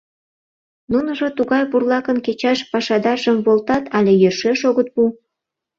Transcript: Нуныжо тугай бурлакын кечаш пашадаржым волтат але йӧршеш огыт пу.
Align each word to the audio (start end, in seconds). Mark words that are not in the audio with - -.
Нуныжо 0.91 1.27
тугай 1.37 1.63
бурлакын 1.71 2.17
кечаш 2.25 2.59
пашадаржым 2.71 3.37
волтат 3.45 3.83
але 3.97 4.11
йӧршеш 4.21 4.59
огыт 4.69 4.87
пу. 4.93 5.03